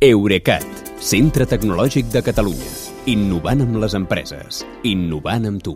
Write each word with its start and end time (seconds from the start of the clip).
Eurecat, 0.00 0.64
centre 0.96 1.44
tecnològic 1.44 2.06
de 2.08 2.22
Catalunya. 2.24 2.70
Innovant 3.12 3.60
amb 3.60 3.74
les 3.82 3.92
empreses. 3.98 4.62
Innovant 4.88 5.44
amb 5.44 5.60
tu. 5.60 5.74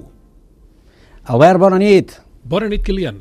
Albert, 1.29 1.61
bona 1.61 1.77
nit. 1.77 2.15
Bona 2.41 2.71
nit, 2.73 2.81
Kilian. 2.87 3.19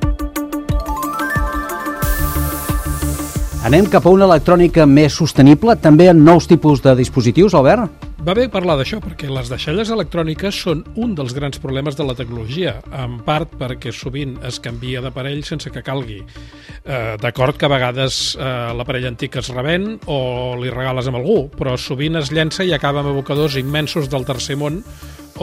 Anem 3.68 3.92
cap 3.92 4.08
a 4.08 4.16
una 4.16 4.30
electrònica 4.32 4.88
més 4.88 5.20
sostenible, 5.20 5.76
també 5.76 6.08
en 6.08 6.24
nous 6.24 6.48
tipus 6.48 6.80
de 6.88 6.96
dispositius, 6.96 7.52
Albert? 7.52 8.13
Va 8.24 8.32
bé 8.38 8.46
parlar 8.48 8.78
d'això 8.80 9.02
perquè 9.04 9.28
les 9.28 9.50
deixalles 9.52 9.90
electròniques 9.92 10.56
són 10.64 10.86
un 10.96 11.12
dels 11.18 11.34
grans 11.36 11.60
problemes 11.60 11.98
de 12.00 12.06
la 12.08 12.14
tecnologia, 12.16 12.78
en 12.96 13.18
part 13.26 13.58
perquè 13.60 13.92
sovint 13.92 14.38
es 14.48 14.62
canvia 14.64 15.02
d'aparell 15.04 15.42
sense 15.44 15.68
que 15.74 15.84
calgui. 15.84 16.22
Eh, 16.24 17.18
D'acord 17.20 17.60
que 17.60 17.68
a 17.68 17.72
vegades 17.74 18.38
eh, 18.38 18.54
l'aparell 18.80 19.10
antic 19.10 19.36
es 19.42 19.52
revèn 19.52 19.98
o 20.08 20.20
li 20.62 20.72
regales 20.72 21.12
amb 21.12 21.20
algú, 21.20 21.50
però 21.52 21.76
sovint 21.76 22.16
es 22.22 22.32
llença 22.32 22.64
i 22.64 22.72
acaba 22.72 23.04
amb 23.04 23.12
abocadors 23.12 23.60
immensos 23.60 24.08
del 24.08 24.24
tercer 24.24 24.56
món 24.56 24.80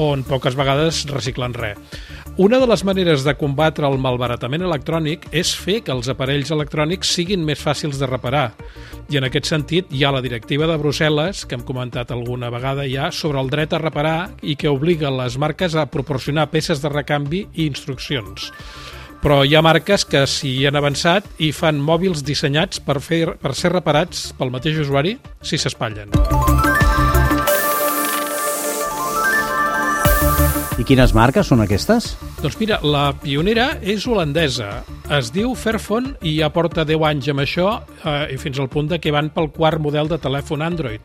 on 0.01 0.25
poques 0.25 0.57
vegades 0.57 1.05
reciclen 1.13 1.53
res. 1.53 1.77
Una 2.41 2.57
de 2.57 2.65
les 2.65 2.81
maneres 2.89 3.21
de 3.21 3.35
combatre 3.37 3.85
el 3.85 3.99
malbaratament 4.01 4.63
electrònic 4.65 5.27
és 5.37 5.51
fer 5.61 5.83
que 5.85 5.93
els 5.93 6.07
aparells 6.09 6.49
electrònics 6.55 7.11
siguin 7.19 7.43
més 7.45 7.61
fàcils 7.61 7.99
de 8.01 8.09
reparar. 8.09 8.47
I 9.13 9.19
en 9.21 9.27
aquest 9.29 9.51
sentit 9.51 9.93
hi 9.93 10.07
ha 10.09 10.15
la 10.17 10.23
directiva 10.25 10.65
de 10.65 10.79
Brussel·les, 10.81 11.45
que 11.45 11.59
hem 11.59 11.67
comentat 11.69 12.15
alguna 12.17 12.49
vegada 12.49 12.89
ja, 12.89 13.11
sobre 13.13 13.45
el 13.45 13.53
dret 13.53 13.77
a 13.77 13.83
reparar 13.85 14.31
i 14.41 14.57
que 14.57 14.73
obliga 14.73 15.13
les 15.13 15.37
marques 15.37 15.77
a 15.77 15.85
proporcionar 15.85 16.49
peces 16.49 16.81
de 16.81 16.89
recanvi 16.89 17.43
i 17.53 17.69
instruccions. 17.69 18.49
Però 19.21 19.43
hi 19.45 19.53
ha 19.53 19.61
marques 19.61 20.09
que 20.09 20.25
s'hi 20.25 20.55
han 20.65 20.81
avançat 20.81 21.29
i 21.45 21.53
fan 21.53 21.77
mòbils 21.77 22.25
dissenyats 22.25 22.81
per, 22.81 23.03
fer, 23.05 23.27
per 23.37 23.53
ser 23.53 23.77
reparats 23.77 24.31
pel 24.41 24.57
mateix 24.57 24.81
usuari 24.81 25.19
si 25.45 25.61
s'espatllen. 25.61 26.40
I 30.81 30.85
quines 30.89 31.11
marques 31.13 31.45
són 31.51 31.61
aquestes? 31.61 32.15
Doncs 32.41 32.55
mira, 32.57 32.79
la 32.81 33.11
pionera 33.21 33.67
és 33.85 34.07
holandesa. 34.09 34.71
Es 35.13 35.29
diu 35.35 35.51
Fairphone 35.53 36.15
i 36.25 36.39
ja 36.39 36.49
porta 36.55 36.87
10 36.89 37.05
anys 37.05 37.29
amb 37.29 37.43
això 37.45 37.67
eh, 38.01 38.33
i 38.33 38.39
fins 38.41 38.57
al 38.63 38.71
punt 38.73 38.89
de 38.89 38.97
que 38.97 39.13
van 39.13 39.29
pel 39.35 39.51
quart 39.53 39.83
model 39.85 40.09
de 40.09 40.17
telèfon 40.17 40.65
Android. 40.65 41.05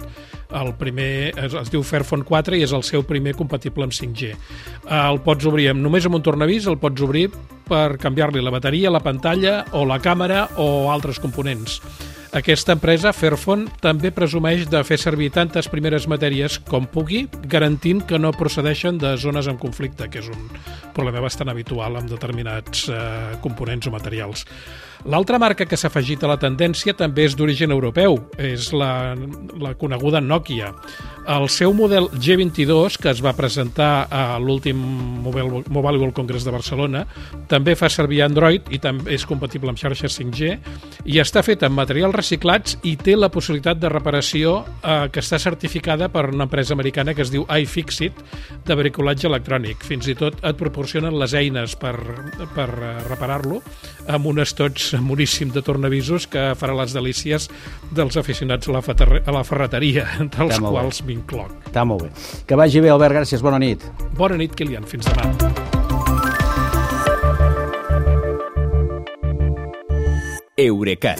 El 0.56 0.72
primer 0.80 1.34
es, 1.34 1.59
es 1.59 1.73
diu 1.73 1.84
Fairphone 1.84 2.23
4 2.23 2.56
i 2.56 2.64
és 2.64 2.72
el 2.72 2.88
seu 2.88 3.03
primer 3.03 3.36
compatible 3.36 3.84
amb 3.84 3.98
5G. 4.00 4.31
Eh, 4.31 4.96
el 4.96 5.20
pots 5.28 5.52
obrir 5.52 5.73
amb, 5.73 5.84
només 5.84 6.08
amb 6.08 6.22
un 6.22 6.23
tornavís, 6.23 6.72
el 6.72 6.80
pots 6.80 7.03
obrir 7.03 7.28
per 7.68 7.98
canviar-li 8.00 8.46
la 8.46 8.56
bateria, 8.56 8.94
la 8.96 9.03
pantalla 9.03 9.66
o 9.76 9.84
la 9.84 10.00
càmera 10.00 10.46
o 10.56 10.88
altres 10.96 11.20
components. 11.20 11.81
Aquesta 12.36 12.73
empresa, 12.75 13.14
Fairphone, 13.16 13.69
també 13.80 14.09
presumeix 14.11 14.66
de 14.67 14.81
fer 14.83 14.97
servir 15.00 15.30
tantes 15.31 15.69
primeres 15.72 16.03
matèries 16.11 16.58
com 16.67 16.83
pugui, 16.83 17.22
garantint 17.47 18.02
que 18.03 18.19
no 18.19 18.33
procedeixen 18.36 19.00
de 19.00 19.14
zones 19.16 19.47
en 19.47 19.55
conflicte, 19.55 20.09
que 20.11 20.19
és 20.19 20.28
un 20.28 20.50
problema 20.91 21.23
bastant 21.23 21.47
habitual 21.47 21.95
amb 21.95 22.11
determinats 22.11 22.89
eh, 22.91 23.00
components 23.45 23.88
o 23.88 23.95
materials. 23.95 24.44
L'altra 25.06 25.38
marca 25.38 25.67
que 25.69 25.78
s'ha 25.78 25.91
afegit 25.91 26.23
a 26.25 26.30
la 26.31 26.38
tendència 26.41 26.95
també 26.97 27.28
és 27.28 27.36
d'origen 27.38 27.72
europeu, 27.72 28.17
és 28.41 28.72
la, 28.73 29.13
la 29.61 29.75
coneguda 29.78 30.19
Nokia. 30.19 30.72
El 31.30 31.45
seu 31.53 31.75
model 31.78 32.08
G22, 32.13 32.97
que 33.02 33.11
es 33.11 33.22
va 33.22 33.36
presentar 33.38 34.08
a 34.09 34.39
l'últim 34.41 34.80
Mobile, 35.25 35.61
Mobile 35.69 36.02
World 36.02 36.16
Congress 36.17 36.45
de 36.45 36.53
Barcelona, 36.53 37.03
també 37.52 37.75
fa 37.78 37.89
servir 37.89 38.23
Android 38.25 38.72
i 38.73 38.81
també 38.81 39.13
és 39.13 39.28
compatible 39.30 39.69
amb 39.69 39.81
xarxes 39.81 40.17
5G 40.17 40.56
i 41.06 41.22
està 41.22 41.45
fet 41.45 41.66
amb 41.66 41.78
materials 41.78 42.17
reciclats 42.26 42.80
i 42.84 42.95
té 42.98 43.14
la 43.18 43.30
possibilitat 43.30 43.78
de 43.78 43.90
reparació 43.92 44.58
eh, 44.81 45.08
que 45.14 45.22
està 45.22 45.38
certificada 45.42 46.09
per 46.09 46.26
una 46.31 46.48
empresa 46.48 46.73
americana 46.73 47.14
que 47.14 47.22
es 47.22 47.31
diu 47.34 47.45
iFixit 47.45 48.18
de 48.66 48.78
bricolatge 48.80 49.30
electrònic. 49.30 49.86
Fins 49.86 50.09
i 50.09 50.16
tot 50.18 50.42
et 50.42 50.58
proporcionen 50.58 51.14
les 51.20 51.36
eines 51.38 51.76
per, 51.78 51.96
per 52.56 52.69
eh, 52.74 52.94
reparar-lo 53.06 53.62
amb 54.09 54.31
un 54.31 54.41
estoig 54.41 54.81
moníssim 55.06 55.53
de 55.53 55.62
tornavisos 55.66 56.25
que 56.31 56.47
farà 56.58 56.75
les 56.81 56.96
delícies 56.97 57.50
dels 57.94 58.18
aficionats 58.18 58.69
a 58.69 58.78
la, 58.80 58.81
a 58.81 59.38
la 59.38 59.46
ferreteria, 59.46 60.07
dels 60.38 60.59
quals 60.66 61.03
m'incloc. 61.06 61.69
Està 61.69 61.86
molt 61.86 62.07
bé. 62.07 62.12
Que 62.47 62.57
vagi 62.57 62.81
bé, 62.81 62.94
Albert, 62.94 63.22
gràcies. 63.22 63.46
Bona 63.46 63.62
nit. 63.62 63.86
Bona 64.18 64.40
nit, 64.42 64.57
Kilian. 64.57 64.90
Fins 64.90 65.06
demà. 65.12 65.30
Eurecat, 70.56 71.19